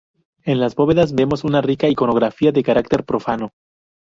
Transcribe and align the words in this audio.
En 0.45 0.59
las 0.59 0.73
bóvedas 0.73 1.13
vemos 1.13 1.43
una 1.43 1.61
rica 1.61 1.87
iconografía 1.87 2.51
de 2.51 2.63
carácter 2.63 3.05
profano. 3.05 3.51